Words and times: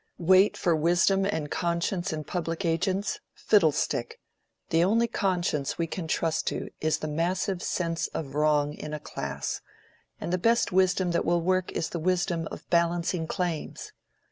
Wait 0.17 0.57
for 0.57 0.75
wisdom 0.75 1.25
and 1.27 1.51
conscience 1.51 2.11
in 2.11 2.23
public 2.23 2.65
agents—fiddlestick! 2.65 4.19
The 4.71 4.83
only 4.83 5.07
conscience 5.07 5.77
we 5.77 5.85
can 5.85 6.07
trust 6.07 6.47
to 6.47 6.71
is 6.79 6.97
the 6.97 7.07
massive 7.07 7.61
sense 7.61 8.07
of 8.07 8.33
wrong 8.33 8.73
in 8.73 8.95
a 8.95 8.99
class, 8.99 9.61
and 10.19 10.33
the 10.33 10.39
best 10.39 10.71
wisdom 10.71 11.11
that 11.11 11.23
will 11.23 11.41
work 11.43 11.71
is 11.73 11.89
the 11.89 11.99
wisdom 11.99 12.47
of 12.49 12.67
balancing 12.71 13.27
claims. 13.27 13.91